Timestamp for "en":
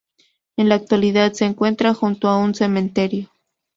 0.57-0.67